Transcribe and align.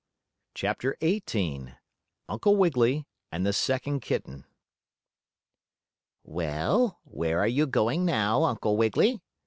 CHAPTER 0.55 0.97
XVIII 1.03 1.75
UNCLE 2.27 2.55
WIGGILY 2.57 3.05
AND 3.31 3.45
THE 3.45 3.53
SECOND 3.53 4.01
KITTEN 4.01 4.45
"Well, 6.23 6.99
where 7.03 7.37
are 7.37 7.47
you 7.47 7.67
going 7.67 8.03
now, 8.03 8.41
Uncle 8.45 8.75
Wiggily?" 8.77 9.21